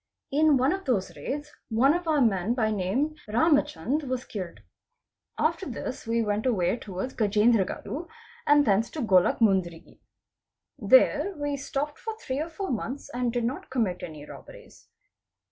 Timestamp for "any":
14.01-14.25